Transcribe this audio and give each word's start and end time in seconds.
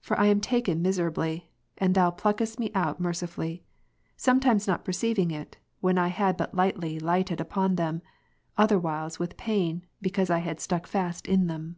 For 0.00 0.18
I 0.18 0.28
am 0.28 0.40
taken 0.40 0.80
miserably, 0.80 1.50
and 1.76 1.94
Thou 1.94 2.10
pluckest 2.10 2.58
me 2.58 2.70
out 2.74 2.98
mercifvilly; 2.98 3.60
some 4.16 4.40
times 4.40 4.66
not 4.66 4.86
perceiving 4.86 5.30
it, 5.30 5.58
when 5.82 5.98
I 5.98 6.08
had 6.08 6.38
but 6.38 6.54
lightly 6.54 6.98
lighted 6.98 7.42
upon 7.42 7.74
them; 7.74 8.00
otherwhiles 8.56 9.18
with 9.18 9.36
pain, 9.36 9.84
because 10.00 10.30
I 10.30 10.38
had 10.38 10.60
stuck 10.60 10.86
fast 10.86 11.26
in 11.26 11.46
them. 11.46 11.76